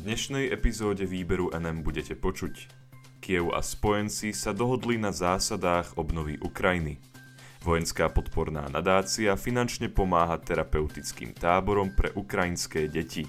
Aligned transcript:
dnešnej 0.00 0.48
epizóde 0.48 1.04
výberu 1.04 1.52
NM 1.52 1.84
budete 1.84 2.16
počuť. 2.16 2.72
Kiev 3.20 3.52
a 3.52 3.60
spojenci 3.60 4.32
sa 4.32 4.56
dohodli 4.56 4.96
na 4.96 5.12
zásadách 5.12 6.00
obnovy 6.00 6.40
Ukrajiny. 6.40 6.96
Vojenská 7.60 8.08
podporná 8.08 8.64
nadácia 8.72 9.36
finančne 9.36 9.92
pomáha 9.92 10.40
terapeutickým 10.40 11.36
táborom 11.36 11.92
pre 11.92 12.08
ukrajinské 12.16 12.88
deti. 12.88 13.28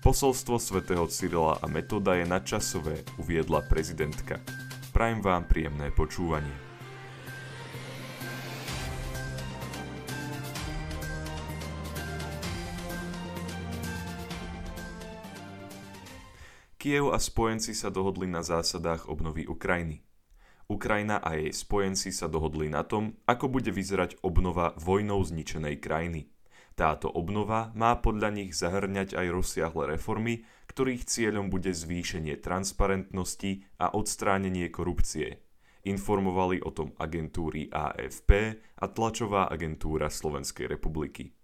Posolstvo 0.00 0.56
svätého 0.56 1.04
Cyrila 1.12 1.60
a 1.60 1.66
Metoda 1.68 2.16
je 2.16 2.24
nadčasové, 2.24 3.04
uviedla 3.20 3.68
prezidentka. 3.68 4.40
Prajem 4.96 5.20
vám 5.20 5.44
príjemné 5.44 5.92
počúvanie. 5.92 6.67
Kiev 16.78 17.10
a 17.10 17.18
spojenci 17.18 17.74
sa 17.74 17.90
dohodli 17.90 18.30
na 18.30 18.46
zásadách 18.46 19.10
obnovy 19.10 19.50
Ukrajiny. 19.50 20.06
Ukrajina 20.70 21.18
a 21.18 21.34
jej 21.34 21.50
spojenci 21.50 22.14
sa 22.14 22.30
dohodli 22.30 22.70
na 22.70 22.86
tom, 22.86 23.18
ako 23.26 23.50
bude 23.50 23.74
vyzerať 23.74 24.22
obnova 24.22 24.78
vojnou 24.78 25.18
zničenej 25.18 25.82
krajiny. 25.82 26.30
Táto 26.78 27.10
obnova 27.10 27.74
má 27.74 27.98
podľa 27.98 28.30
nich 28.30 28.54
zahrňať 28.54 29.18
aj 29.18 29.26
rozsiahle 29.26 29.98
reformy, 29.98 30.46
ktorých 30.70 31.02
cieľom 31.02 31.50
bude 31.50 31.74
zvýšenie 31.74 32.38
transparentnosti 32.38 33.66
a 33.82 33.90
odstránenie 33.90 34.70
korupcie. 34.70 35.42
Informovali 35.82 36.62
o 36.62 36.70
tom 36.70 36.94
agentúry 36.94 37.74
AFP 37.74 38.54
a 38.78 38.86
tlačová 38.86 39.50
agentúra 39.50 40.06
Slovenskej 40.06 40.70
republiky. 40.70 41.37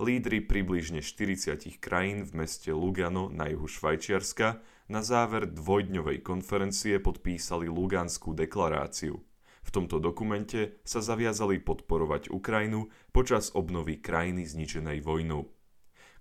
Lídry 0.00 0.40
približne 0.40 1.04
40 1.04 1.76
krajín 1.76 2.24
v 2.24 2.40
meste 2.40 2.72
Lugano 2.72 3.28
na 3.28 3.52
juhu 3.52 3.68
Švajčiarska 3.68 4.64
na 4.88 5.04
záver 5.04 5.44
dvojdňovej 5.44 6.24
konferencie 6.24 6.96
podpísali 7.04 7.68
Luganskú 7.68 8.32
deklaráciu. 8.32 9.20
V 9.60 9.68
tomto 9.68 10.00
dokumente 10.00 10.80
sa 10.88 11.04
zaviazali 11.04 11.60
podporovať 11.60 12.32
Ukrajinu 12.32 12.88
počas 13.12 13.52
obnovy 13.52 14.00
krajiny 14.00 14.48
zničenej 14.48 15.04
vojnou. 15.04 15.52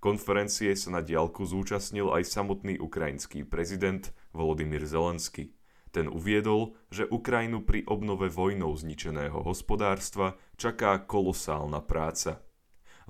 Konferencie 0.04 0.76
sa 0.76 1.00
na 1.00 1.00
diálku 1.00 1.48
zúčastnil 1.48 2.12
aj 2.12 2.28
samotný 2.28 2.84
ukrajinský 2.84 3.48
prezident 3.48 4.12
Volodymyr 4.36 4.84
Zelensky. 4.84 5.56
Ten 5.96 6.12
uviedol, 6.12 6.76
že 6.92 7.08
Ukrajinu 7.08 7.64
pri 7.64 7.88
obnove 7.88 8.28
vojnou 8.28 8.76
zničeného 8.76 9.40
hospodárstva 9.40 10.36
čaká 10.60 11.00
kolosálna 11.00 11.80
práca– 11.80 12.44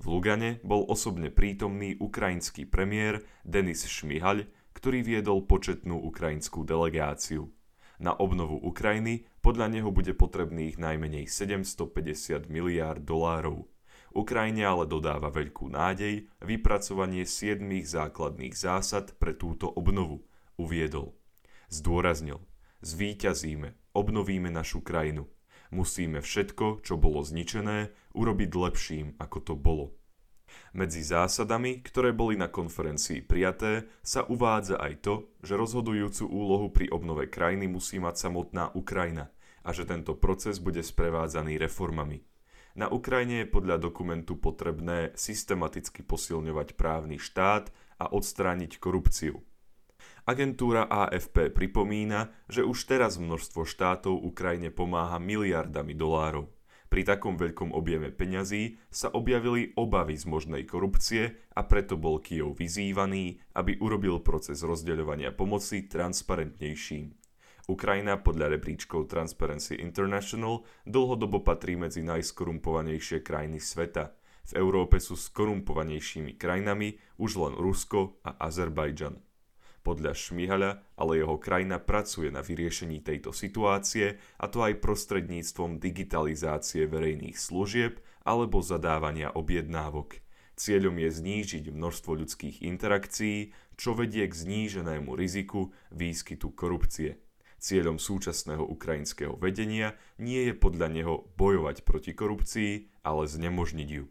v 0.00 0.04
Lugane 0.08 0.64
bol 0.64 0.88
osobne 0.88 1.28
prítomný 1.28 2.00
ukrajinský 2.00 2.64
premiér 2.64 3.20
Denis 3.44 3.84
Šmihaľ, 3.84 4.48
ktorý 4.72 5.04
viedol 5.04 5.44
početnú 5.44 6.00
ukrajinskú 6.08 6.64
delegáciu. 6.64 7.52
Na 8.00 8.16
obnovu 8.16 8.56
Ukrajiny 8.56 9.28
podľa 9.44 9.68
neho 9.68 9.92
bude 9.92 10.16
potrebných 10.16 10.80
najmenej 10.80 11.28
750 11.28 12.48
miliárd 12.48 13.04
dolárov. 13.04 13.68
Ukrajine 14.16 14.64
ale 14.64 14.88
dodáva 14.88 15.28
veľkú 15.28 15.68
nádej 15.68 16.32
vypracovanie 16.40 17.28
siedmých 17.28 17.92
základných 17.92 18.56
zásad 18.56 19.12
pre 19.20 19.36
túto 19.36 19.68
obnovu, 19.68 20.24
uviedol. 20.56 21.12
Zdôraznil, 21.68 22.40
zvíťazíme, 22.80 23.76
obnovíme 23.92 24.48
našu 24.48 24.80
krajinu. 24.80 25.28
Musíme 25.70 26.18
všetko, 26.18 26.82
čo 26.82 26.98
bolo 26.98 27.22
zničené, 27.22 27.94
urobiť 28.18 28.50
lepším, 28.50 29.06
ako 29.22 29.38
to 29.38 29.54
bolo. 29.54 29.94
Medzi 30.74 31.06
zásadami, 31.06 31.78
ktoré 31.82 32.10
boli 32.10 32.34
na 32.34 32.50
konferencii 32.50 33.22
prijaté, 33.22 33.86
sa 34.02 34.26
uvádza 34.26 34.82
aj 34.82 34.94
to, 35.02 35.14
že 35.46 35.54
rozhodujúcu 35.54 36.26
úlohu 36.26 36.74
pri 36.74 36.90
obnove 36.90 37.30
krajiny 37.30 37.70
musí 37.70 38.02
mať 38.02 38.18
samotná 38.18 38.74
Ukrajina 38.74 39.30
a 39.62 39.70
že 39.70 39.86
tento 39.86 40.18
proces 40.18 40.58
bude 40.58 40.82
sprevádzaný 40.82 41.54
reformami. 41.54 42.26
Na 42.78 42.86
Ukrajine 42.86 43.46
je 43.46 43.52
podľa 43.54 43.82
dokumentu 43.82 44.38
potrebné 44.38 45.10
systematicky 45.18 46.06
posilňovať 46.06 46.78
právny 46.78 47.18
štát 47.18 47.70
a 47.98 48.10
odstrániť 48.10 48.78
korupciu. 48.78 49.42
Agentúra 50.24 50.86
AFP 50.86 51.50
pripomína, 51.50 52.30
že 52.46 52.62
už 52.66 52.86
teraz 52.86 53.18
množstvo 53.18 53.66
štátov 53.66 54.14
Ukrajine 54.14 54.68
pomáha 54.70 55.18
miliardami 55.18 55.96
dolárov. 55.96 56.50
Pri 56.90 57.06
takom 57.06 57.38
veľkom 57.38 57.70
objeme 57.70 58.10
peňazí 58.10 58.82
sa 58.90 59.14
objavili 59.14 59.70
obavy 59.78 60.18
z 60.18 60.26
možnej 60.26 60.66
korupcie 60.66 61.38
a 61.54 61.62
preto 61.62 61.94
bol 61.94 62.18
Kijov 62.18 62.58
vyzývaný, 62.58 63.38
aby 63.54 63.78
urobil 63.78 64.18
proces 64.26 64.66
rozdeľovania 64.66 65.30
pomoci 65.30 65.86
transparentnejším. 65.86 67.14
Ukrajina 67.70 68.18
podľa 68.18 68.58
rebríčkov 68.58 69.06
Transparency 69.06 69.78
International 69.78 70.66
dlhodobo 70.82 71.46
patrí 71.46 71.78
medzi 71.78 72.02
najskorumpovanejšie 72.02 73.22
krajiny 73.22 73.62
sveta. 73.62 74.10
V 74.50 74.58
Európe 74.58 74.98
sú 74.98 75.14
skorumpovanejšími 75.14 76.34
krajinami 76.34 76.98
už 77.22 77.38
len 77.38 77.54
Rusko 77.54 78.18
a 78.26 78.34
Azerbajdžan. 78.50 79.29
Podľa 79.80 80.12
Šmihaľa 80.12 80.70
ale 81.00 81.24
jeho 81.24 81.40
krajina 81.40 81.80
pracuje 81.80 82.28
na 82.28 82.44
vyriešení 82.44 83.00
tejto 83.00 83.32
situácie 83.32 84.20
a 84.36 84.44
to 84.52 84.60
aj 84.60 84.76
prostredníctvom 84.84 85.80
digitalizácie 85.80 86.84
verejných 86.84 87.40
služieb 87.40 87.96
alebo 88.28 88.60
zadávania 88.60 89.32
objednávok. 89.32 90.20
Cieľom 90.60 91.00
je 91.00 91.08
znížiť 91.08 91.64
množstvo 91.72 92.20
ľudských 92.20 92.60
interakcií, 92.60 93.56
čo 93.80 93.96
vedie 93.96 94.28
k 94.28 94.34
zníženému 94.36 95.16
riziku 95.16 95.72
výskytu 95.88 96.52
korupcie. 96.52 97.16
Cieľom 97.56 97.96
súčasného 97.96 98.64
ukrajinského 98.68 99.40
vedenia 99.40 99.96
nie 100.20 100.52
je 100.52 100.54
podľa 100.56 100.92
neho 100.92 101.14
bojovať 101.40 101.88
proti 101.88 102.12
korupcii, 102.12 103.00
ale 103.00 103.24
znemožniť 103.24 103.88
ju. 103.88 104.04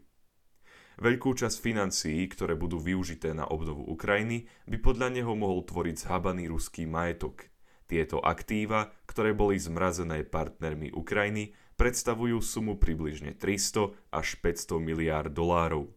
Veľkú 0.98 1.36
časť 1.36 1.62
financií, 1.62 2.26
ktoré 2.26 2.58
budú 2.58 2.82
využité 2.82 3.30
na 3.36 3.46
obnovu 3.46 3.86
Ukrajiny, 3.86 4.50
by 4.66 4.76
podľa 4.82 5.14
neho 5.14 5.36
mohol 5.38 5.62
tvoriť 5.62 6.10
zhabaný 6.10 6.50
ruský 6.50 6.88
majetok. 6.90 7.46
Tieto 7.86 8.22
aktíva, 8.22 8.90
ktoré 9.06 9.34
boli 9.34 9.58
zmrazené 9.58 10.22
partnermi 10.26 10.94
Ukrajiny, 10.94 11.54
predstavujú 11.74 12.38
sumu 12.38 12.78
približne 12.78 13.34
300 13.34 14.14
až 14.14 14.28
500 14.38 14.78
miliárd 14.78 15.32
dolárov. 15.34 15.90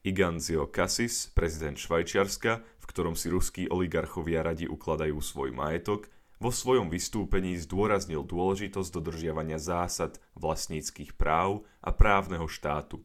Iganzio 0.00 0.70
Cassis, 0.70 1.28
prezident 1.34 1.76
Švajčiarska, 1.76 2.62
v 2.62 2.84
ktorom 2.88 3.18
si 3.18 3.28
ruskí 3.28 3.68
oligarchovia 3.68 4.40
radi 4.46 4.64
ukladajú 4.64 5.20
svoj 5.20 5.52
majetok, 5.52 6.08
vo 6.40 6.48
svojom 6.48 6.88
vystúpení 6.88 7.52
zdôraznil 7.60 8.24
dôležitosť 8.24 8.88
dodržiavania 8.96 9.60
zásad 9.60 10.16
vlastníckých 10.40 11.12
práv 11.12 11.68
a 11.84 11.92
právneho 11.92 12.48
štátu. 12.48 13.04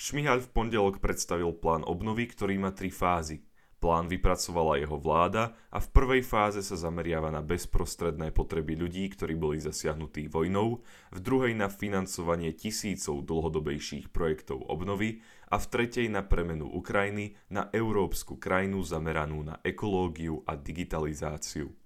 Šmihaľ 0.00 0.40
v 0.40 0.52
pondelok 0.56 1.04
predstavil 1.04 1.52
plán 1.52 1.84
obnovy, 1.84 2.24
ktorý 2.24 2.56
má 2.56 2.72
tri 2.72 2.88
fázy. 2.88 3.44
Plán 3.84 4.08
vypracovala 4.08 4.80
jeho 4.80 4.96
vláda 4.96 5.52
a 5.68 5.76
v 5.76 5.92
prvej 5.92 6.24
fáze 6.24 6.64
sa 6.64 6.72
zameriava 6.72 7.28
na 7.28 7.44
bezprostredné 7.44 8.32
potreby 8.32 8.80
ľudí, 8.80 9.04
ktorí 9.12 9.36
boli 9.36 9.60
zasiahnutí 9.60 10.32
vojnou, 10.32 10.80
v 11.12 11.18
druhej 11.20 11.52
na 11.52 11.68
financovanie 11.68 12.56
tisícov 12.56 13.28
dlhodobejších 13.28 14.08
projektov 14.08 14.64
obnovy 14.72 15.20
a 15.52 15.60
v 15.60 15.68
tretej 15.68 16.08
na 16.08 16.24
premenu 16.24 16.64
Ukrajiny 16.64 17.36
na 17.52 17.68
európsku 17.68 18.40
krajinu 18.40 18.80
zameranú 18.80 19.44
na 19.44 19.60
ekológiu 19.60 20.40
a 20.48 20.56
digitalizáciu. 20.56 21.76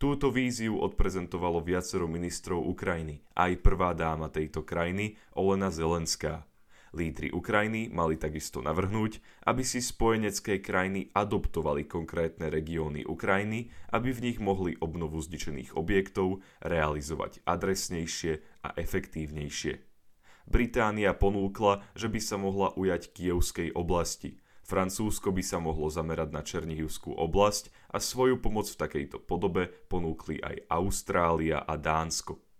Túto 0.00 0.32
víziu 0.32 0.80
odprezentovalo 0.80 1.60
viacero 1.60 2.08
ministrov 2.08 2.64
Ukrajiny, 2.64 3.20
aj 3.36 3.60
prvá 3.60 3.92
dáma 3.92 4.32
tejto 4.32 4.64
krajiny, 4.64 5.20
Olena 5.36 5.68
Zelenská. 5.68 6.48
Lídry 6.92 7.32
Ukrajiny 7.32 7.88
mali 7.88 8.20
takisto 8.20 8.60
navrhnúť, 8.60 9.24
aby 9.48 9.64
si 9.64 9.80
spojenecké 9.80 10.60
krajiny 10.60 11.08
adoptovali 11.16 11.88
konkrétne 11.88 12.52
regióny 12.52 13.08
Ukrajiny, 13.08 13.72
aby 13.96 14.12
v 14.12 14.22
nich 14.28 14.38
mohli 14.38 14.76
obnovu 14.76 15.16
zničených 15.24 15.72
objektov 15.72 16.44
realizovať 16.60 17.40
adresnejšie 17.48 18.44
a 18.60 18.76
efektívnejšie. 18.76 19.80
Británia 20.44 21.16
ponúkla, 21.16 21.80
že 21.96 22.12
by 22.12 22.20
sa 22.20 22.36
mohla 22.36 22.76
ujať 22.76 23.16
Kievskej 23.16 23.72
oblasti. 23.72 24.36
Francúzsko 24.62 25.32
by 25.32 25.40
sa 25.40 25.64
mohlo 25.64 25.88
zamerať 25.88 26.28
na 26.28 26.44
Černihivskú 26.44 27.16
oblasť 27.16 27.72
a 27.88 27.98
svoju 27.98 28.36
pomoc 28.36 28.68
v 28.68 28.80
takejto 28.84 29.16
podobe 29.24 29.72
ponúkli 29.88 30.44
aj 30.44 30.68
Austrália 30.68 31.64
a 31.64 31.80
Dánsko. 31.80 32.51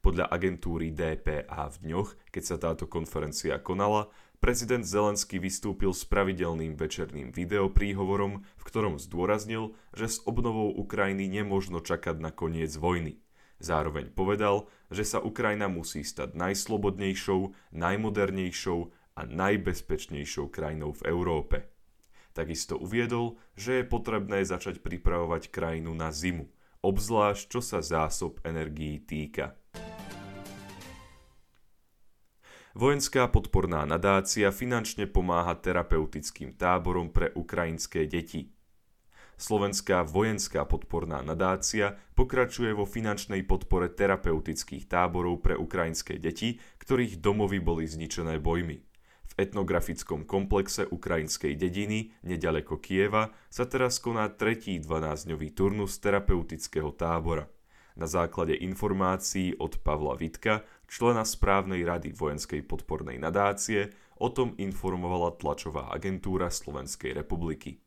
Podľa 0.00 0.32
agentúry 0.32 0.96
DPA 0.96 1.68
v 1.68 1.76
dňoch, 1.84 2.32
keď 2.32 2.42
sa 2.44 2.56
táto 2.56 2.88
konferencia 2.88 3.60
konala, 3.60 4.08
prezident 4.40 4.80
Zelensky 4.80 5.36
vystúpil 5.36 5.92
s 5.92 6.08
pravidelným 6.08 6.72
večerným 6.72 7.36
videopríhovorom, 7.36 8.40
v 8.40 8.62
ktorom 8.64 8.96
zdôraznil, 8.96 9.76
že 9.92 10.08
s 10.08 10.24
obnovou 10.24 10.72
Ukrajiny 10.72 11.28
nemožno 11.28 11.84
čakať 11.84 12.16
na 12.16 12.32
koniec 12.32 12.72
vojny. 12.80 13.20
Zároveň 13.60 14.08
povedal, 14.16 14.72
že 14.88 15.04
sa 15.04 15.20
Ukrajina 15.20 15.68
musí 15.68 16.00
stať 16.00 16.32
najslobodnejšou, 16.32 17.52
najmodernejšou 17.76 18.80
a 19.20 19.22
najbezpečnejšou 19.28 20.48
krajinou 20.48 20.96
v 20.96 21.12
Európe. 21.12 21.68
Takisto 22.32 22.80
uviedol, 22.80 23.36
že 23.52 23.84
je 23.84 23.84
potrebné 23.84 24.48
začať 24.48 24.80
pripravovať 24.80 25.52
krajinu 25.52 25.92
na 25.92 26.08
zimu, 26.08 26.48
obzvlášť 26.80 27.52
čo 27.52 27.60
sa 27.60 27.84
zásob 27.84 28.40
energií 28.48 28.96
týka. 29.04 29.59
Vojenská 32.70 33.26
podporná 33.26 33.82
nadácia 33.82 34.54
finančne 34.54 35.10
pomáha 35.10 35.58
terapeutickým 35.58 36.54
táborom 36.54 37.10
pre 37.10 37.34
ukrajinské 37.34 38.06
deti. 38.06 38.54
Slovenská 39.34 40.06
vojenská 40.06 40.62
podporná 40.70 41.18
nadácia 41.18 41.98
pokračuje 42.14 42.70
vo 42.70 42.86
finančnej 42.86 43.42
podpore 43.42 43.90
terapeutických 43.90 44.86
táborov 44.86 45.42
pre 45.42 45.58
ukrajinské 45.58 46.22
deti, 46.22 46.62
ktorých 46.78 47.18
domovy 47.18 47.58
boli 47.58 47.90
zničené 47.90 48.38
bojmi. 48.38 48.78
V 49.26 49.32
etnografickom 49.34 50.22
komplexe 50.22 50.86
ukrajinskej 50.86 51.58
dediny, 51.58 52.14
nedaleko 52.22 52.78
Kieva, 52.78 53.34
sa 53.50 53.66
teraz 53.66 53.98
koná 53.98 54.30
tretí 54.30 54.78
12-dňový 54.78 55.58
turnus 55.58 55.98
terapeutického 55.98 56.94
tábora– 56.94 57.50
na 58.00 58.08
základe 58.08 58.56
informácií 58.56 59.60
od 59.60 59.76
Pavla 59.84 60.16
Vitka, 60.16 60.64
člena 60.88 61.28
správnej 61.28 61.84
rady 61.84 62.16
vojenskej 62.16 62.64
podpornej 62.64 63.20
nadácie, 63.20 63.92
o 64.16 64.32
tom 64.32 64.56
informovala 64.56 65.36
tlačová 65.36 65.92
agentúra 65.92 66.48
Slovenskej 66.48 67.12
republiky. 67.12 67.84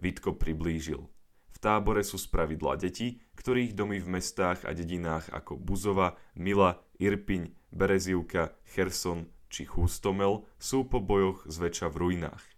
Vitko 0.00 0.32
priblížil. 0.40 1.04
V 1.52 1.58
tábore 1.60 2.00
sú 2.00 2.16
spravidla 2.16 2.80
deti, 2.80 3.20
ktorých 3.36 3.76
domy 3.76 4.00
v 4.00 4.18
mestách 4.18 4.64
a 4.64 4.72
dedinách 4.72 5.28
ako 5.28 5.60
Buzova, 5.60 6.16
Mila, 6.32 6.80
Irpiň, 6.96 7.52
Berezivka, 7.68 8.56
Cherson 8.64 9.28
či 9.52 9.68
Chústomel 9.68 10.48
sú 10.56 10.88
po 10.88 11.04
bojoch 11.04 11.44
zväčša 11.44 11.92
v 11.92 11.96
ruinách 12.00 12.51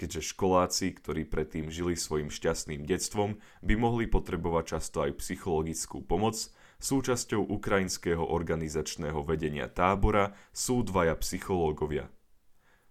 keďže 0.00 0.32
školáci, 0.32 0.96
ktorí 0.96 1.28
predtým 1.28 1.68
žili 1.68 1.92
svojim 1.92 2.32
šťastným 2.32 2.88
detstvom, 2.88 3.36
by 3.60 3.74
mohli 3.76 4.08
potrebovať 4.08 4.64
často 4.80 5.04
aj 5.04 5.20
psychologickú 5.20 6.00
pomoc, 6.00 6.40
súčasťou 6.80 7.44
ukrajinského 7.52 8.24
organizačného 8.24 9.20
vedenia 9.28 9.68
tábora 9.68 10.32
sú 10.56 10.80
dvaja 10.80 11.20
psychológovia. 11.20 12.08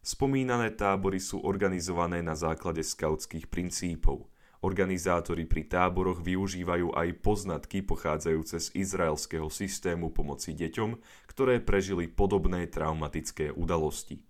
Spomínané 0.06 0.78
tábory 0.78 1.18
sú 1.18 1.42
organizované 1.42 2.22
na 2.22 2.38
základe 2.38 2.86
skautských 2.86 3.50
princípov. 3.50 4.30
Organizátori 4.62 5.50
pri 5.50 5.66
táboroch 5.66 6.22
využívajú 6.22 6.94
aj 6.94 7.26
poznatky 7.26 7.82
pochádzajúce 7.84 8.60
z 8.60 8.68
izraelského 8.78 9.50
systému 9.50 10.14
pomoci 10.14 10.54
deťom, 10.54 11.00
ktoré 11.32 11.64
prežili 11.64 12.12
podobné 12.12 12.68
traumatické 12.68 13.56
udalosti. 13.56 14.29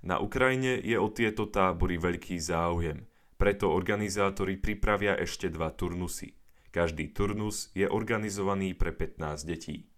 Na 0.00 0.16
Ukrajine 0.16 0.80
je 0.80 0.96
o 0.96 1.12
tieto 1.12 1.44
tábory 1.48 2.00
veľký 2.00 2.40
záujem, 2.40 3.04
preto 3.36 3.68
organizátori 3.68 4.56
pripravia 4.56 5.16
ešte 5.20 5.52
dva 5.52 5.68
turnusy. 5.72 6.32
Každý 6.72 7.12
turnus 7.12 7.68
je 7.76 7.84
organizovaný 7.84 8.72
pre 8.72 8.96
15 8.96 9.44
detí. 9.44 9.90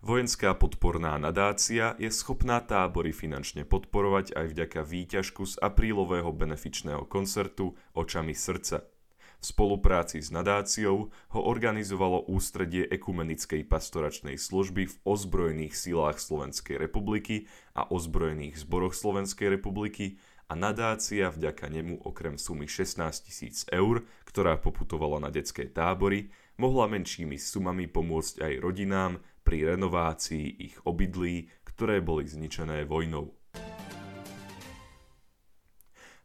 Vojenská 0.00 0.56
podporná 0.56 1.20
nadácia 1.20 1.92
je 2.00 2.08
schopná 2.08 2.58
tábory 2.64 3.12
finančne 3.12 3.68
podporovať 3.68 4.32
aj 4.32 4.46
vďaka 4.56 4.80
výťažku 4.80 5.44
z 5.44 5.54
aprílového 5.60 6.32
benefičného 6.32 7.04
koncertu 7.04 7.76
Očami 7.92 8.32
srdca– 8.32 8.82
v 9.40 9.44
spolupráci 9.44 10.20
s 10.20 10.28
nadáciou 10.28 11.08
ho 11.08 11.40
organizovalo 11.40 12.28
Ústredie 12.28 12.84
ekumenickej 12.84 13.64
pastoračnej 13.64 14.36
služby 14.36 14.84
v 14.84 14.94
ozbrojených 15.08 15.72
silách 15.72 16.20
Slovenskej 16.20 16.76
republiky 16.76 17.48
a 17.72 17.88
ozbrojených 17.88 18.60
zboroch 18.60 18.92
Slovenskej 18.92 19.56
republiky 19.56 20.20
a 20.50 20.58
nadácia 20.58 21.32
vďaka 21.32 21.72
nemu 21.72 22.04
okrem 22.04 22.36
sumy 22.36 22.68
16 22.68 23.00
tisíc 23.24 23.64
eur, 23.72 24.04
ktorá 24.28 24.60
poputovala 24.60 25.24
na 25.24 25.30
detské 25.32 25.70
tábory, 25.70 26.28
mohla 26.60 26.90
menšími 26.90 27.40
sumami 27.40 27.88
pomôcť 27.88 28.44
aj 28.44 28.52
rodinám 28.60 29.12
pri 29.40 29.72
renovácii 29.72 30.68
ich 30.68 30.76
obydlí, 30.84 31.48
ktoré 31.64 32.04
boli 32.04 32.28
zničené 32.28 32.84
vojnou. 32.84 33.39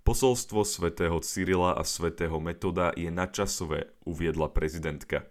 Posolstvo 0.06 0.62
svätého 0.62 1.18
Cyrila 1.18 1.74
a 1.74 1.82
svätého 1.82 2.38
Metoda 2.38 2.94
je 2.94 3.10
nadčasové, 3.10 3.90
uviedla 4.06 4.54
prezidentka. 4.54 5.26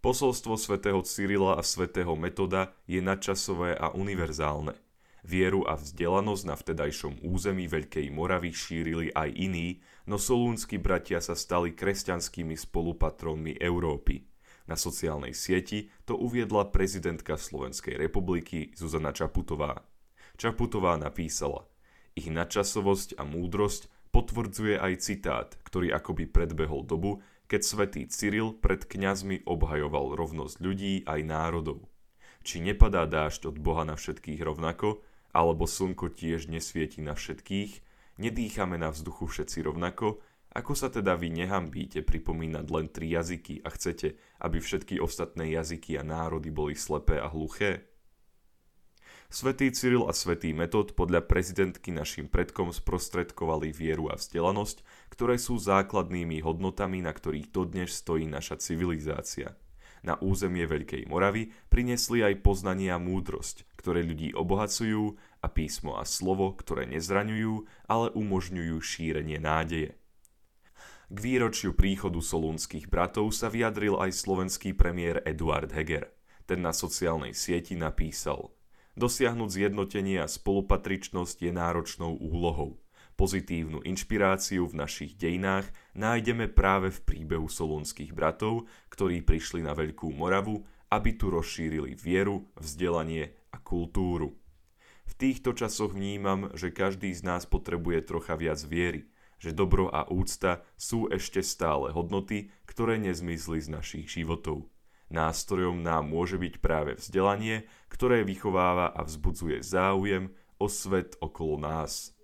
Posolstvo 0.00 0.56
svätého 0.56 1.04
Cyrila 1.04 1.60
a 1.60 1.62
svätého 1.62 2.16
Metoda 2.16 2.72
je 2.88 3.04
nadčasové 3.04 3.76
a 3.76 3.92
univerzálne. 3.92 4.80
Vieru 5.28 5.68
a 5.68 5.76
vzdelanosť 5.76 6.44
na 6.48 6.56
vtedajšom 6.56 7.20
území 7.20 7.68
Veľkej 7.68 8.08
Moravy 8.08 8.56
šírili 8.56 9.12
aj 9.12 9.28
iní, 9.36 9.84
no 10.08 10.16
solúnsky 10.16 10.80
bratia 10.80 11.20
sa 11.20 11.36
stali 11.36 11.76
kresťanskými 11.76 12.56
spolupatrónmi 12.56 13.60
Európy. 13.60 14.24
Na 14.72 14.80
sociálnej 14.80 15.36
sieti 15.36 15.92
to 16.08 16.16
uviedla 16.16 16.72
prezidentka 16.72 17.36
Slovenskej 17.36 18.00
republiky 18.00 18.72
Zuzana 18.72 19.12
Čaputová. 19.12 19.84
Čaputová 20.40 20.96
napísala– 20.96 21.68
ich 22.18 22.28
nadčasovosť 22.28 23.16
a 23.18 23.22
múdrosť 23.24 23.88
potvrdzuje 24.12 24.76
aj 24.76 24.92
citát, 25.00 25.48
ktorý 25.64 25.90
akoby 25.96 26.28
predbehol 26.28 26.84
dobu, 26.84 27.24
keď 27.48 27.60
svätý 27.64 28.02
Cyril 28.08 28.56
pred 28.56 28.84
kňazmi 28.84 29.44
obhajoval 29.44 30.16
rovnosť 30.16 30.56
ľudí 30.60 31.04
aj 31.04 31.20
národov. 31.24 31.88
Či 32.44 32.64
nepadá 32.64 33.04
dážď 33.04 33.52
od 33.52 33.56
Boha 33.60 33.84
na 33.84 33.96
všetkých 33.96 34.40
rovnako, 34.40 35.04
alebo 35.32 35.64
slnko 35.64 36.12
tiež 36.12 36.48
nesvieti 36.48 37.00
na 37.00 37.16
všetkých, 37.16 37.80
nedýchame 38.20 38.76
na 38.76 38.92
vzduchu 38.92 39.28
všetci 39.28 39.64
rovnako, 39.64 40.20
ako 40.52 40.72
sa 40.76 40.92
teda 40.92 41.16
vy 41.16 41.32
nehambíte 41.32 42.04
pripomínať 42.04 42.66
len 42.68 42.86
tri 42.92 43.08
jazyky 43.16 43.64
a 43.64 43.72
chcete, 43.72 44.20
aby 44.44 44.60
všetky 44.60 45.00
ostatné 45.00 45.48
jazyky 45.56 45.96
a 45.96 46.04
národy 46.04 46.52
boli 46.52 46.76
slepé 46.76 47.16
a 47.16 47.32
hluché? 47.32 47.91
Svetý 49.32 49.72
Cyril 49.72 50.04
a 50.04 50.12
svätý 50.12 50.52
Metod 50.52 50.92
podľa 50.92 51.24
prezidentky 51.24 51.88
našim 51.88 52.28
predkom 52.28 52.68
sprostredkovali 52.68 53.72
vieru 53.72 54.12
a 54.12 54.20
vzdelanosť, 54.20 54.84
ktoré 55.08 55.40
sú 55.40 55.56
základnými 55.56 56.44
hodnotami, 56.44 57.00
na 57.00 57.16
ktorých 57.16 57.48
dodnes 57.48 57.96
stojí 57.96 58.28
naša 58.28 58.60
civilizácia. 58.60 59.56
Na 60.04 60.20
územie 60.20 60.68
Veľkej 60.68 61.08
Moravy 61.08 61.48
priniesli 61.72 62.20
aj 62.20 62.44
poznanie 62.44 62.92
a 62.92 63.00
múdrosť, 63.00 63.64
ktoré 63.80 64.04
ľudí 64.04 64.36
obohacujú 64.36 65.16
a 65.40 65.48
písmo 65.48 65.96
a 65.96 66.04
slovo, 66.04 66.52
ktoré 66.52 66.84
nezraňujú, 66.92 67.88
ale 67.88 68.12
umožňujú 68.12 68.76
šírenie 68.84 69.40
nádeje. 69.40 69.96
K 71.08 71.16
výročiu 71.16 71.72
príchodu 71.72 72.20
solúnskych 72.20 72.84
bratov 72.84 73.32
sa 73.32 73.48
vyjadril 73.48 73.96
aj 73.96 74.12
slovenský 74.12 74.76
premiér 74.76 75.24
Eduard 75.24 75.72
Heger. 75.72 76.12
Ten 76.44 76.60
na 76.60 76.76
sociálnej 76.76 77.32
sieti 77.32 77.80
napísal– 77.80 78.52
Dosiahnuť 78.92 79.48
zjednotenie 79.48 80.20
a 80.20 80.28
spolupatričnosť 80.28 81.48
je 81.48 81.52
náročnou 81.52 82.12
úlohou. 82.12 82.76
Pozitívnu 83.16 83.80
inšpiráciu 83.88 84.68
v 84.68 84.84
našich 84.84 85.16
dejinách 85.16 85.68
nájdeme 85.96 86.48
práve 86.52 86.92
v 86.92 87.00
príbehu 87.00 87.48
solúnskych 87.48 88.12
bratov, 88.12 88.68
ktorí 88.92 89.24
prišli 89.24 89.64
na 89.64 89.72
Veľkú 89.72 90.12
Moravu, 90.12 90.64
aby 90.92 91.16
tu 91.16 91.32
rozšírili 91.32 91.96
vieru, 91.96 92.48
vzdelanie 92.56 93.32
a 93.48 93.56
kultúru. 93.60 94.36
V 95.08 95.12
týchto 95.16 95.56
časoch 95.56 95.96
vnímam, 95.96 96.52
že 96.52 96.72
každý 96.72 97.12
z 97.16 97.24
nás 97.24 97.48
potrebuje 97.48 98.04
trocha 98.08 98.36
viac 98.36 98.60
viery, 98.64 99.08
že 99.40 99.56
dobro 99.56 99.88
a 99.88 100.08
úcta 100.08 100.64
sú 100.76 101.08
ešte 101.08 101.40
stále 101.40 101.92
hodnoty, 101.92 102.52
ktoré 102.68 103.00
nezmizli 103.00 103.60
z 103.60 103.68
našich 103.72 104.08
životov. 104.08 104.71
Nástrojom 105.12 105.84
nám 105.84 106.08
môže 106.08 106.40
byť 106.40 106.54
práve 106.64 106.96
vzdelanie, 106.96 107.68
ktoré 107.92 108.24
vychováva 108.24 108.88
a 108.96 109.04
vzbudzuje 109.04 109.60
záujem 109.60 110.32
o 110.56 110.66
svet 110.72 111.20
okolo 111.20 111.60
nás. 111.60 112.16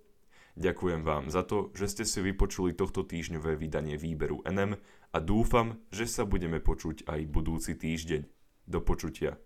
Ďakujem 0.57 1.05
vám 1.05 1.29
za 1.29 1.45
to, 1.45 1.69
že 1.77 1.87
ste 1.87 2.03
si 2.03 2.19
vypočuli 2.25 2.73
tohto 2.73 3.05
týždňové 3.05 3.55
vydanie 3.55 3.95
výberu 3.95 4.41
NM 4.43 4.75
a 5.13 5.17
dúfam, 5.21 5.79
že 5.93 6.09
sa 6.09 6.25
budeme 6.25 6.57
počuť 6.57 7.05
aj 7.05 7.29
budúci 7.29 7.77
týždeň. 7.77 8.25
Do 8.65 8.81
počutia. 8.81 9.37